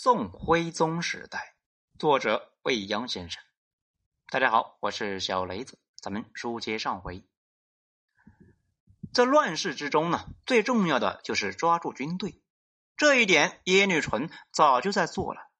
[0.00, 1.56] 宋徽宗时代，
[1.98, 3.42] 作者未央先生。
[4.30, 7.26] 大家好，我是小雷子，咱们书接上回。
[9.12, 12.40] 在乱世之中呢，最重要的就是抓住军队。
[12.96, 15.50] 这一点，耶律淳早就在做了。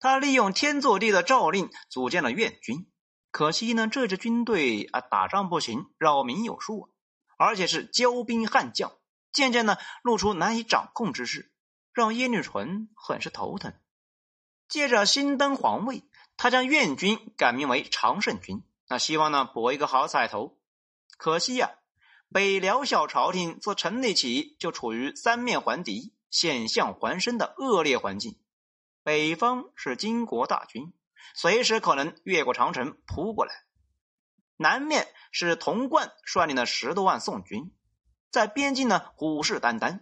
[0.00, 2.90] 他利用天祚帝的诏令，组建了院军。
[3.30, 6.92] 可惜呢，这支军队啊，打仗不行，扰民有数，
[7.36, 8.98] 而且是骄兵悍将，
[9.30, 11.52] 渐渐呢，露出难以掌控之势。
[11.92, 13.74] 让耶律纯很是头疼。
[14.68, 16.04] 借着新登皇位，
[16.36, 20.58] 他将院军改名为常胜军，那希望呢博一个好彩头。
[21.16, 21.70] 可惜呀，
[22.30, 28.38] 北辽小朝廷自成立起就处于三面环敌、险象环生的恶劣环境。
[29.02, 30.92] 北方是金国大军，
[31.34, 33.54] 随时可能越过长城扑过来；
[34.56, 37.74] 南面是童贯率领的十多万宋军，
[38.30, 40.00] 在边境呢虎视眈眈。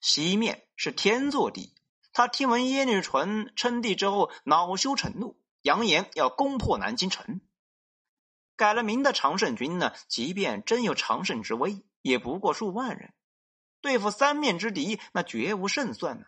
[0.00, 1.74] 西面是天祚帝，
[2.12, 7.40] 他听闻耶律淳称帝之后，恼羞成怒，扬言要攻破南京城。
[8.56, 13.12] 改了名的常胜军呢，即便真有常胜之威，也不过数万人，
[13.80, 16.26] 对付三面之敌，那绝无胜算呢。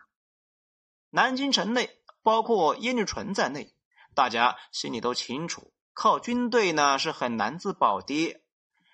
[1.09, 3.73] 南京城内，包括耶律淳在内，
[4.13, 8.39] 大家心里都清楚，靠军队呢是很难自保的。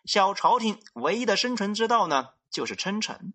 [0.06, 3.34] 小朝廷唯一的生存之道呢，就是称臣。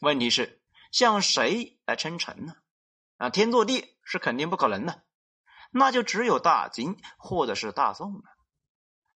[0.00, 2.54] 问题是，向谁来称臣呢？
[3.16, 5.04] 啊，天作地是肯定不可能的，
[5.70, 8.22] 那就只有大金或者是大宋了。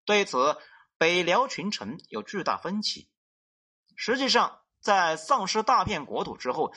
[0.05, 0.57] 对此，
[0.97, 3.09] 北辽群臣有巨大分歧。
[3.95, 6.73] 实际上，在丧失大片国土之后，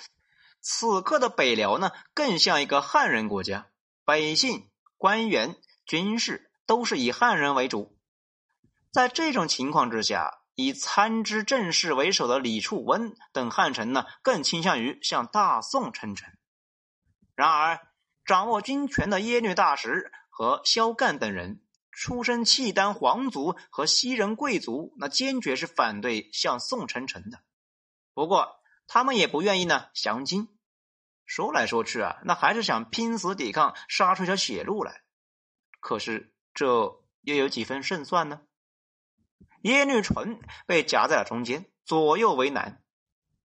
[0.60, 3.70] 此刻的北辽呢，更像一个汉人国家，
[4.04, 7.98] 百姓、官员、军事都是以汉人为主。
[8.92, 10.42] 在这种情况之下。
[10.54, 16.38] 以参知政事为首的李处温等汉臣呢，更倾向于向大宋称臣。
[17.34, 17.80] 然而，
[18.24, 21.60] 掌握军权的耶律大石和萧干等人，
[21.90, 27.40] 出身契丹皇族和西人贵族，那坚决是反对向宋称臣的。
[28.14, 30.48] 不过，他们也不愿意呢降金。
[31.26, 35.02] 说来说去啊，那还是想拼死抵抗，杀出条血路来。
[35.80, 36.66] 可是，这
[37.22, 38.42] 又有几分胜算呢？
[39.64, 42.82] 耶律淳被夹在了中间，左右为难。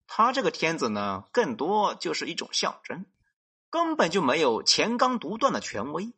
[0.08, 3.06] 他这个天子呢，更多就是一种象征，
[3.70, 6.12] 根本就没有乾纲独断的权威。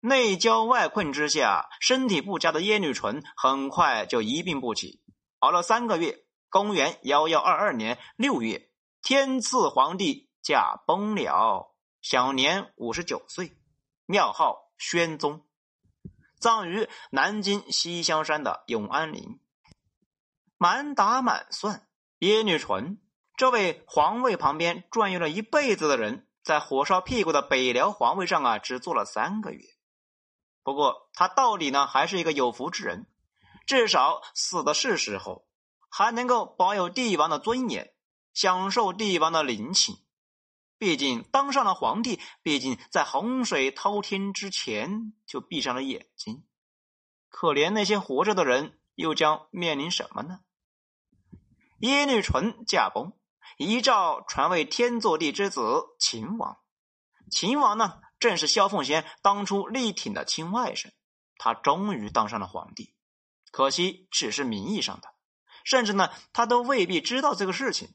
[0.00, 5.00] 内焦外困之下，身体不佳的耶律淳很快就一病不起。
[5.38, 13.56] 熬了三个月，公元幺幺二二年六月，天赐皇帝驾崩了，享年五十九岁，
[14.04, 15.46] 庙号宣宗。
[16.42, 19.38] 葬于南京西厢山的永安陵。
[20.58, 21.86] 满打满算，
[22.18, 23.00] 耶律纯
[23.36, 29.62] 这位皇位旁边转悠了一辈子的人，在火烧屁股的北辽皇位上啊，只坐了三个月。
[30.64, 33.06] 不过他到底呢，还是一个有福之人，
[33.64, 35.46] 至少死的是时候，
[35.88, 37.94] 还能够保有帝王的尊严，
[38.34, 39.96] 享受帝王的陵寝。
[40.82, 46.44] 毕竟当上了皇帝，毕竟在洪水滔天之前就闭上了眼睛。
[47.28, 50.40] 可怜那些活着的人，又将面临什么呢？
[51.78, 53.12] 耶律淳驾崩，
[53.58, 55.62] 遗诏传位天祚帝之子
[56.00, 56.58] 秦王。
[57.30, 60.90] 秦王呢，正是萧凤仙当初力挺的亲外甥。
[61.38, 62.92] 他终于当上了皇帝，
[63.52, 65.14] 可惜只是名义上的，
[65.62, 67.94] 甚至呢，他都未必知道这个事情。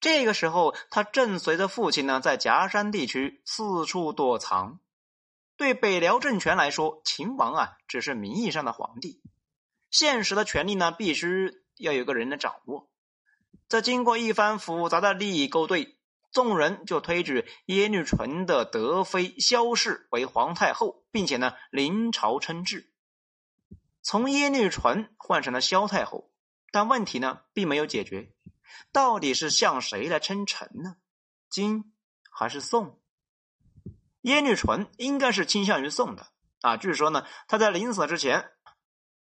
[0.00, 4.78] 这个时候，他正随着父亲呢，在夹山地区四处躲藏。
[5.56, 9.20] 对北辽政权来说，秦王啊，只是名义上的皇帝，
[9.90, 12.88] 现实的权力呢，必须要有个人来掌握。
[13.66, 15.98] 在经过一番复杂的利益勾兑，
[16.30, 22.92] 众人就推举耶律淳的德妃萧氏为皇太后，并且呢，临朝称制，
[24.00, 26.30] 从耶律淳换成了萧太后。
[26.70, 28.30] 但问题呢，并没有解决。
[28.92, 30.96] 到底是向谁来称臣呢？
[31.48, 31.92] 金
[32.30, 33.00] 还是宋？
[34.22, 36.26] 耶律淳应该是倾向于宋的
[36.60, 36.76] 啊。
[36.76, 38.50] 据说呢，他在临死之前，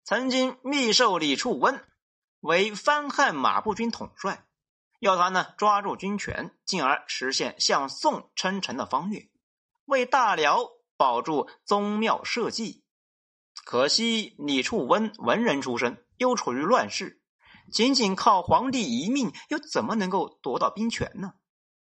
[0.05, 1.85] 曾经密授李处温
[2.41, 4.47] 为翻汉马步军统帅，
[5.01, 9.29] 要他呢抓住军权，进而实现向宋称臣的方略，
[9.85, 12.83] 为大辽保住宗庙社稷。
[13.65, 17.23] 可惜李处温文人出身，又处于乱世。
[17.71, 21.35] 仅仅靠皇帝一命，又怎么能够夺到兵权呢？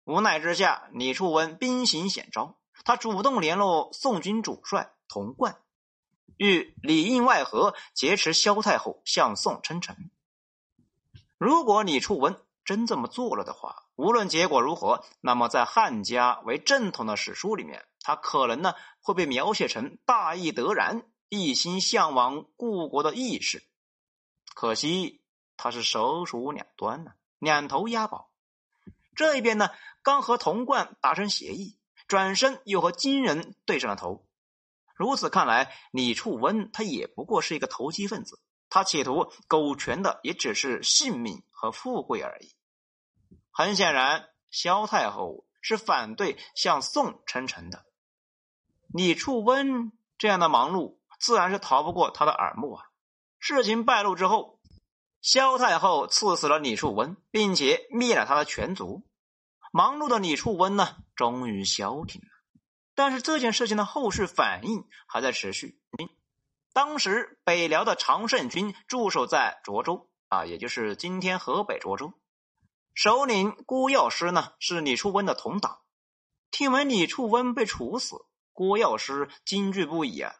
[0.04, 5.60] 无奈之下，李处温兵行险招，他主动联络宋军主帅童贯，
[6.36, 10.10] 欲里应外合，劫持萧太后，向宋称臣。
[11.38, 23.64] 如果李处温真这么做了的话，无论结果如何，那么在汉家为正统的史书里面，他可能呢会被描写成大义得然、一心向往故国的义士。
[24.54, 25.21] 可惜
[25.56, 28.30] 他是手鼠两端呢，两头押宝。
[29.14, 29.68] 这一边呢，
[30.02, 31.78] 刚和童贯达成协议，
[32.08, 34.26] 转身又和金人对上了头。
[34.94, 38.40] 如此看来，李处温他也不过是一个投机分子，
[38.70, 42.54] 他企图苟全的也只是性命和富贵而已。
[43.50, 47.84] 很显然，萧太后是反对向宋称臣的。
[48.88, 52.86] 李处温这样的忙碌，自然是逃不过他的耳目啊。
[53.38, 54.58] 事情败露之后。
[55.22, 59.06] 萧太后赐死了李处温，并且灭了他的全族。
[59.70, 62.26] 忙碌的李处温呢，终于消停了。
[62.96, 65.80] 但是这件事情的后续反应还在持续。
[66.72, 72.12] 当时北辽的常胜军驻守在涿州啊，也就是今天河北涿州。
[72.92, 75.82] 首领郭药师呢，是李处温的同党。
[76.50, 80.34] 听闻李处温被处死，郭药师惊惧不已啊！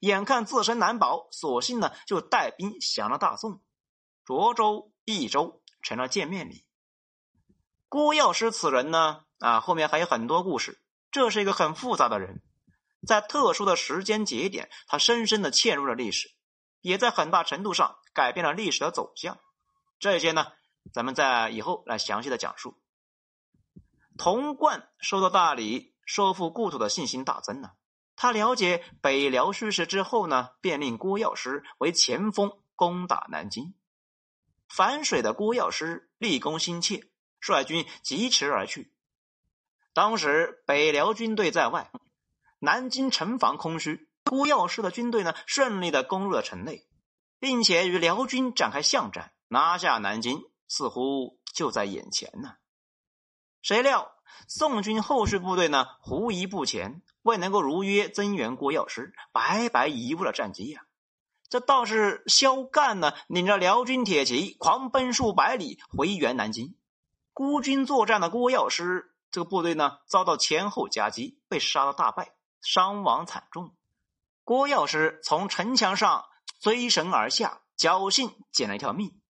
[0.00, 3.60] 眼看自身难保，索性呢就带兵降了大宋。
[4.26, 6.64] 涿州、益州成了见面礼。
[7.88, 10.80] 郭药师此人呢，啊，后面还有很多故事。
[11.10, 12.42] 这是一个很复杂的人，
[13.06, 16.30] 在特殊的时间节点，他深深的嵌入了历史，
[16.80, 19.38] 也在很大程度上改变了历史的走向。
[19.98, 20.46] 这些呢，
[20.92, 22.80] 咱们在以后来详细的讲述。
[24.16, 27.74] 童贯收到大理收复故土的信心大增了。
[28.16, 33.74] 他了解北辽虚实之后呢，便令郭药师为前锋攻打南京。
[34.74, 37.04] 反水的郭药师立功心切，
[37.40, 38.90] 率军疾驰而去。
[39.92, 41.90] 当时北辽军队在外，
[42.58, 46.86] 南京城防空虚，郭药师的军队呢顺利的攻入了城内，
[47.38, 52.54] 并且与辽军展开巷战，拿下南京，似乎就在眼前呢。
[53.60, 54.14] 谁料
[54.48, 60.86] 宋军后续部队呢狐疑不前，未能够如约增援郭药师，白白贻误了战机呀。
[61.52, 66.74] 这倒是萧干呢，领着辽军铁骑狂奔数百里回援南京。
[67.34, 72.32] 孤军作战的郭药师这个部队呢，遭到前后夹击，被杀了大败，
[72.62, 73.76] 伤亡惨重。
[74.44, 76.24] 郭药师从城墙上
[76.58, 79.20] 追绳而下，侥幸捡了一条命。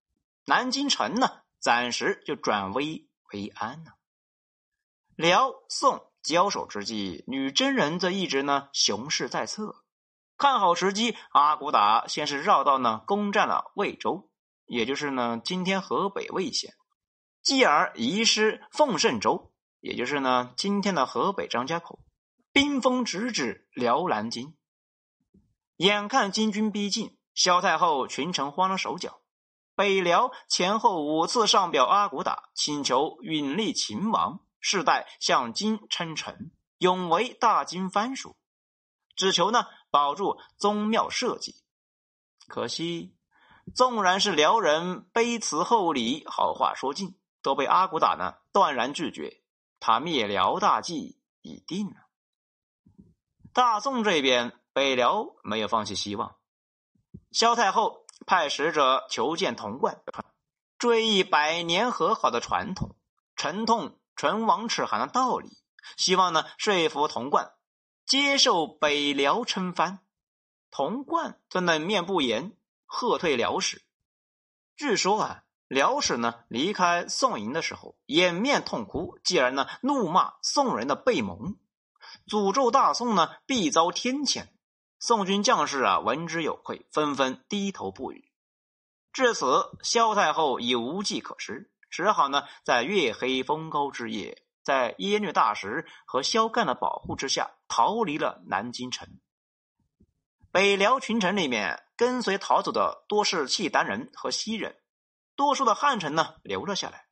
[0.44, 1.28] 南京城呢，
[1.58, 3.94] 暂时就转危为安了。
[5.16, 9.81] 辽宋交手之际，女真人则一直呢雄势在侧。
[10.42, 14.28] 看好时机，阿骨打先是绕道呢攻占了魏州，
[14.66, 16.74] 也就是呢今天河北魏县，
[17.44, 22.00] 继而移师奉圣州，也就是呢今天的河北张家口，
[22.52, 24.56] 兵锋直指辽南京。
[25.76, 29.20] 眼看金军逼近，萧太后群臣慌了手脚。
[29.76, 38.34] 北辽前后五次上表阿骨打，请求允立秦王，世代向金称臣，永为大金藩属，
[39.14, 39.66] 只求呢。
[39.92, 41.54] 保住宗庙社稷，
[42.48, 43.14] 可惜，
[43.74, 49.42] 纵然是辽人卑辞厚礼，好话说尽，都被阿骨打呢断然拒绝。
[49.78, 51.96] 他灭辽大计已定了。
[53.52, 56.36] 大宋这边，北辽没有放弃希望。
[57.30, 60.02] 萧太后派使者求见童贯，
[60.78, 62.96] 追忆百年和好的传统，
[63.36, 65.50] 沉痛唇亡齿寒的道理，
[65.98, 67.52] 希望呢说服童贯。
[68.12, 70.00] 接受北辽称藩，
[70.70, 72.52] 童贯则冷面不言，
[72.84, 73.80] 喝退辽使。
[74.76, 81.56] 据说啊，辽使呢离开宋营的时候，掩面痛哭，继而呢怒骂宋人的背盟，
[82.26, 84.48] 诅咒大宋呢必遭天谴。
[84.98, 88.30] 宋军将士啊闻之有愧，纷纷低头不语。
[89.14, 94.44] 至此，萧太后已无计可施，只好呢在月黑风高之夜。
[94.62, 99.08] 在耶律大石和萧干的保护之下，逃离了南京城。
[100.50, 104.76] 北辽群臣里面，跟随逃走的多是契丹人和西人，
[105.34, 107.06] 多数的汉臣呢留了下来。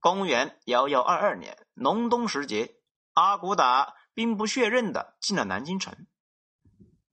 [0.00, 2.76] 公元幺幺二二年隆冬时节，
[3.12, 6.06] 阿骨打兵不血刃的进了南京城，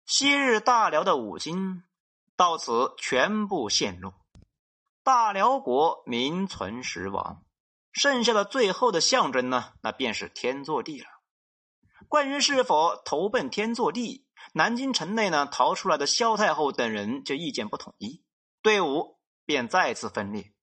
[0.06, 1.84] 昔日大辽的五金
[2.38, 4.14] 到此全部陷落，
[5.04, 7.44] 大辽国名存实亡。
[7.98, 11.08] 剩下的最后的象征呢，那便是天祚帝了。
[12.08, 18.24] 关于是否投奔天祚帝，南京城内呢逃出来的萧太后等人就意见不统一，
[18.62, 20.54] 队伍便再次分裂。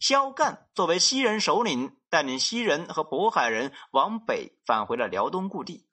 [0.00, 5.86] 萧干作为西人首领，带领西人和渤海人往北返回了辽东故地。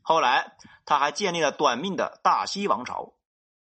[0.00, 3.12] 后来他还建立了短命的大西王朝，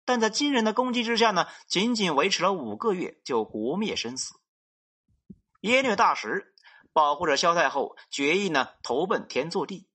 [0.06, 4.39] 但在金人的攻击之下呢，仅仅维持了五个月就国灭身死。
[5.62, 6.54] 耶律大石
[6.94, 9.88] 保护着萧太后，决意呢投奔天祚帝。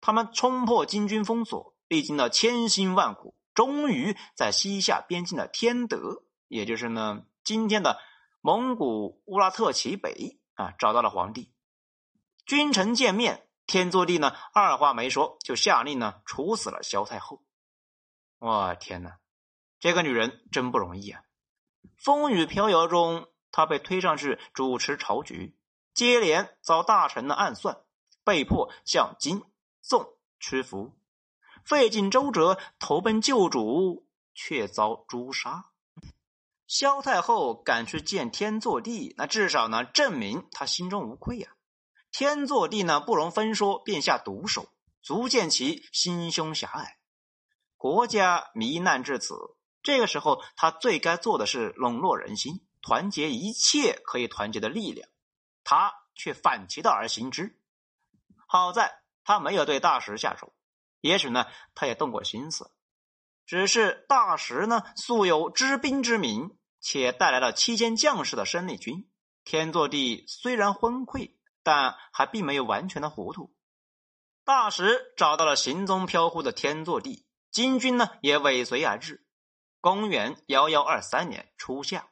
[0.00, 7.98] 他们冲破金军封锁，历经了千辛万苦，终于在西夏边境的天德，也就是呢今天的
[8.40, 11.52] 蒙古乌拉特旗北啊，找到了皇帝。
[12.46, 17.42] 君臣见面，天祚帝呢二话没说，就下令呢处死了萧太后。
[18.38, 19.18] 我天哪，
[19.78, 21.22] 这个女人真不容易啊！
[21.98, 25.56] 风雨飘摇中，他被推上去主持朝局，
[25.94, 27.78] 接连遭大臣的暗算，
[28.24, 29.42] 被迫向金。
[29.82, 30.92] 宋屈服，
[31.64, 35.70] 费尽周折投奔旧主，却遭诛杀。
[36.66, 41.56] 萧太后赶去见天祚帝，那至少呢证明他心中无愧呀。
[42.12, 44.68] 天祚帝呢不容分说，便下毒手，
[45.02, 46.98] 足见其心胸狭隘。
[47.76, 55.08] 国家糜难至此，这个时候他最该做的是笼络人心，团结一切可以团结的力量。
[55.64, 57.60] 他却反其道而行之，
[58.46, 59.00] 好在。
[59.22, 60.54] 他没有对大石下手，
[61.00, 62.72] 也许呢，他也动过心思，
[63.46, 69.08] 只是大石呢素有知兵之名，且带来了七千将士的生力军。
[69.44, 73.54] 天祚帝虽然昏聩，但还并没有完全的糊涂。
[74.42, 79.24] 大石找到了行踪飘忽的天祚帝，金军呢也尾随而至。
[79.80, 82.09] 公元幺幺二三年初夏，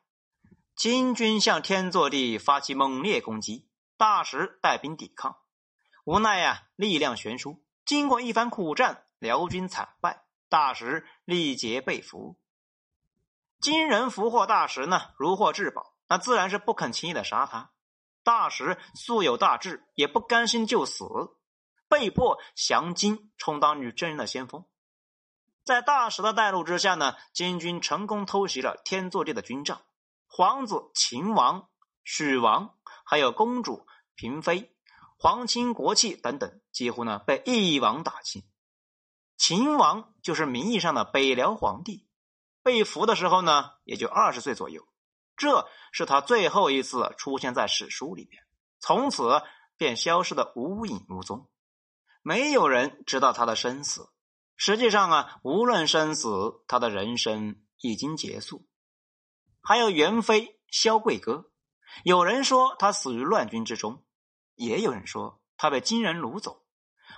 [0.79, 3.67] 金军向天祚帝发起猛烈攻击，
[3.97, 5.39] 大石带兵抵抗。
[6.05, 7.65] 无奈呀，力量悬殊。
[7.85, 12.39] 经过一番苦战，辽军惨败，大石力竭被俘。
[13.61, 17.73] 金人俘获大石呢，如获至宝，那自然是不肯轻易的杀他。
[18.23, 21.05] 大石素有大志，也不甘心就死，
[21.89, 24.65] 被迫降金，充当女真人的先锋。
[25.65, 29.83] 在大石的带路之下呢，金军成功偷袭了天祚帝的军帐，
[30.29, 31.69] 皇子秦王、
[32.05, 34.73] 许王，还有公主嫔妃。
[35.17, 38.45] 皇亲国戚等等，几乎呢被一网打尽。
[39.37, 42.07] 秦王就是名义上的北辽皇帝，
[42.63, 44.87] 被俘的时候呢也就二十岁左右，
[45.37, 48.41] 这是他最后一次出现在史书里边，
[48.79, 49.43] 从此
[49.77, 51.51] 便消失的无影无踪，
[52.23, 54.09] 没有人知道他的生死。
[54.57, 58.68] 实际上啊，无论生死，他的人生已经结束。
[59.69, 61.51] 还有元妃萧贵歌，
[62.03, 64.03] 有人说他死于乱军之中。
[64.55, 66.65] 也有人说她被金人掳走，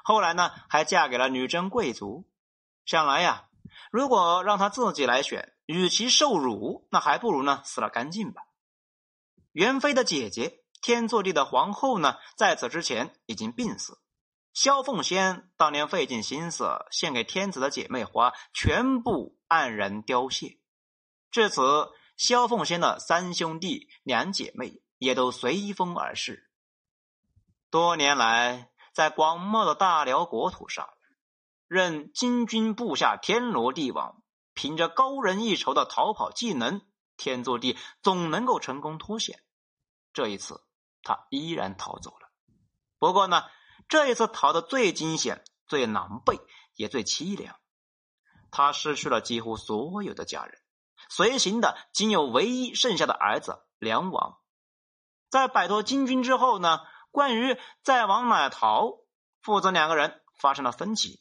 [0.02, 2.28] 后来呢还嫁给了女真贵族。
[2.84, 3.48] 想来呀，
[3.92, 8.42] 如果让她自己来选，与其受辱，那还不如呢死了干净吧。
[9.52, 14.00] 元妃的姐姐天祚帝的皇后呢，在此之前已经病死。
[14.52, 20.58] 萧凤仙当年费尽心思献给天子的姐妹花，全部黯然凋谢。
[21.30, 26.50] 至此，萧凤仙的三兄弟两姐妹也都随风而逝。
[27.70, 30.90] 多年来，在广袤的大辽国土上，
[31.66, 34.22] 任金军部下天罗地网，
[34.52, 36.82] 凭着高人一筹的逃跑技能，
[37.16, 39.42] 天祚帝总能够成功脱险。
[40.12, 40.62] 这一次，
[41.02, 42.30] 他依然逃走了。
[42.98, 43.44] 不过呢，
[43.88, 46.38] 这一次逃的最惊险、最狼狈，
[46.74, 47.58] 也最凄凉。
[48.50, 50.59] 他失去了几乎所有的家人，
[51.10, 54.38] 随行的仅有唯一剩下的儿子梁王。
[55.28, 56.80] 在摆脱金军之后呢？
[57.12, 59.00] 关于再往哪逃，
[59.42, 61.20] 父子两个人发生了分歧。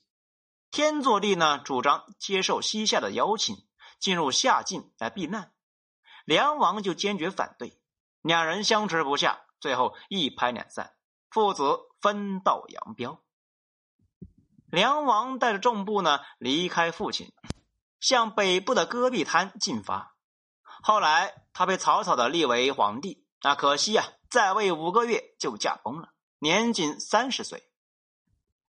[0.70, 3.58] 天祚帝呢主张接受西夏的邀请，
[4.00, 5.52] 进入夏境来避难，
[6.26, 7.82] 梁王就坚决反对。
[8.22, 10.94] 两人相持不下，最后一拍两散，
[11.32, 13.20] 父子分道扬镳。
[14.68, 17.34] 梁王带着众部呢离开父亲，
[18.00, 20.16] 向北部的戈壁滩进发。
[20.82, 23.26] 后来他被草草的立为皇帝。
[23.42, 24.04] 那可惜呀。
[24.30, 27.64] 在位五个月就驾崩了，年仅三十岁。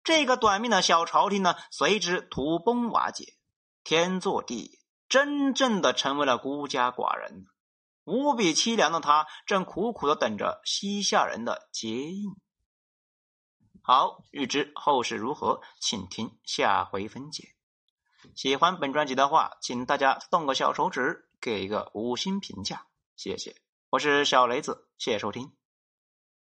[0.03, 3.35] 这个短命的小朝廷呢，随之土崩瓦解。
[3.85, 7.47] 天祚帝真正的成为了孤家寡人，
[8.03, 12.35] 无比凄凉的他正苦苦的等着西夏人的接应。
[13.81, 17.54] 好，欲知后事如何，请听下回分解。
[18.35, 23.55] 喜欢本专辑的话，请大家动个小手指，给一个五星评价，谢谢。
[23.91, 25.53] 我是小雷子，谢谢收听。